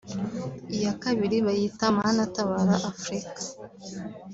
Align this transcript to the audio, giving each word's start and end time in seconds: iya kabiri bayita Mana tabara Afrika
iya 0.75 0.93
kabiri 1.03 1.37
bayita 1.45 1.85
Mana 1.99 2.21
tabara 2.35 2.75
Afrika 2.91 3.41